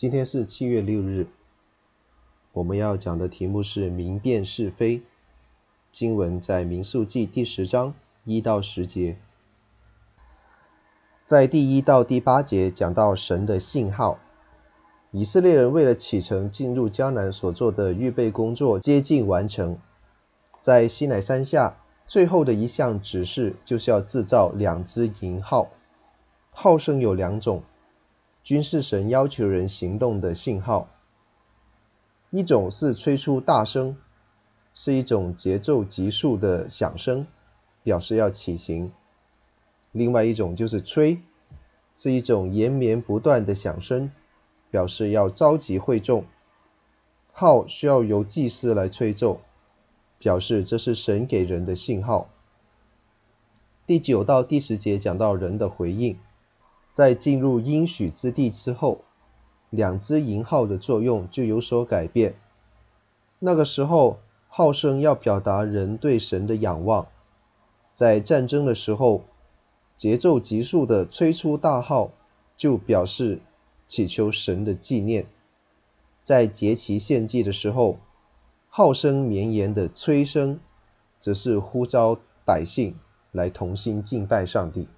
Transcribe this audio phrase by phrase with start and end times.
[0.00, 1.26] 今天是七月六日，
[2.54, 5.02] 我们要讲的题目是明辨是非。
[5.92, 7.92] 经文在民数记第十章
[8.24, 9.18] 一到十节，
[11.26, 14.18] 在第一到第八节讲到神的信号。
[15.10, 19.76] 以色列人为了启程进入迦南所做的预备工作接近完成，
[20.62, 21.76] 在西乃山下
[22.06, 25.68] 最后的一项指示就是要制造两只银号，
[26.52, 27.62] 号声有两种。
[28.50, 30.88] 均是神要求人行动的信号。
[32.30, 33.96] 一种是吹出大声，
[34.74, 37.28] 是一种节奏急速的响声，
[37.84, 38.90] 表示要起行；
[39.92, 41.20] 另外一种就是吹，
[41.94, 44.10] 是一种延绵不断的响声，
[44.68, 46.24] 表示要召集会众。
[47.30, 49.42] 号需要由祭司来吹奏，
[50.18, 52.28] 表示这是神给人的信号。
[53.86, 56.18] 第九到第十节讲到人的回应。
[56.92, 59.04] 在进入应许之地之后，
[59.70, 62.34] 两只银号的作用就有所改变。
[63.38, 67.06] 那个时候，号声要表达人对神的仰望；
[67.94, 69.22] 在战争的时候，
[69.96, 72.10] 节奏急速的吹出大号，
[72.56, 73.40] 就表示
[73.86, 75.24] 祈求神的纪念；
[76.22, 77.98] 在节期献祭的时候，
[78.68, 80.58] 号声绵延的吹声，
[81.20, 82.94] 则是呼召百姓
[83.32, 84.88] 来同心敬拜上帝。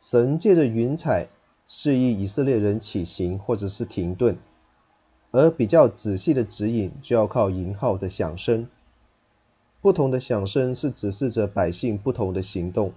[0.00, 1.28] 神借着云彩
[1.66, 4.38] 示意以色列人起行或者是停顿，
[5.32, 8.68] 而比较仔细的指引就要靠银号的响声。
[9.80, 12.92] 不同的响声是指示着百姓不同的行动，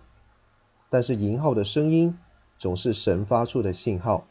[0.90, 2.18] 但是银号的声音
[2.58, 4.26] 总是神发出的信号。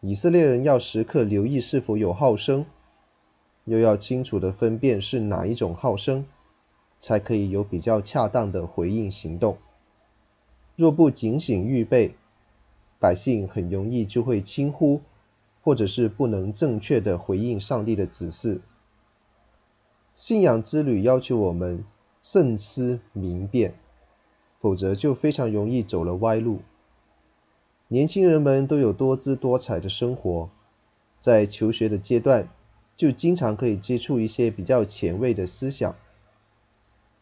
[0.00, 2.66] 以色列人要时刻留意是否有号声，
[3.64, 6.26] 又要清楚的分辨是哪一种号声，
[6.98, 9.58] 才可以有比较恰当的回应行动。
[10.76, 12.14] 若不警醒预备，
[13.00, 15.00] 百姓很容易就会轻忽，
[15.62, 18.60] 或者是不能正确的回应上帝的指示。
[20.14, 21.84] 信仰之旅要求我们
[22.22, 23.74] 慎思明辨，
[24.60, 26.60] 否则就非常容易走了歪路。
[27.88, 30.50] 年轻人们都有多姿多彩的生活，
[31.20, 32.48] 在求学的阶段
[32.98, 35.94] 就经常可以接触一些比较前卫的思想。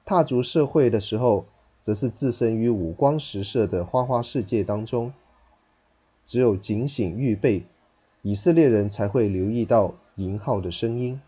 [0.05, 1.47] 踏足社会的时候，
[1.85, 5.13] 则是置身于五光十色的花花世界当中，
[6.25, 7.65] 只有警醒预备，
[8.23, 11.21] 以色列人才会留意到银号的声音；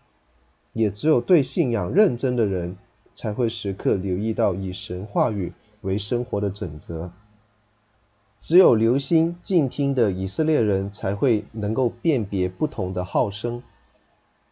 [0.73, 2.75] 也只有对信仰认真的人，
[3.13, 7.11] 才会时刻留意到以神话语为生活的准则。
[8.39, 13.61] 只有留心静听的以色列人，才会能够辨别不同的号声；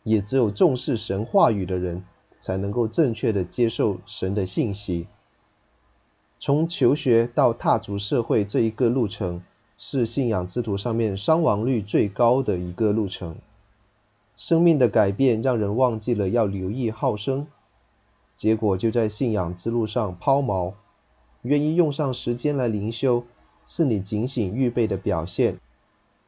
[0.04, 2.04] 也只有重视神话语的人，
[2.40, 5.08] 才能够正确的接受神的信息。
[6.40, 9.42] 从求学到踏足社会这一个路程，
[9.78, 13.36] 是信仰之途上面伤亡率最高的一个路程。
[14.38, 17.48] 生命的改变让人忘记了要留意号声，
[18.36, 20.74] 结果就在信仰之路上抛锚。
[21.42, 23.24] 愿意用上时间来灵修，
[23.66, 25.58] 是你警醒预备的表现，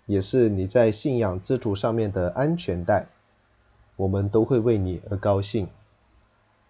[0.06, 3.08] 也是你在信仰之途上面的安全带。
[3.98, 5.68] 我们都会为你而高兴。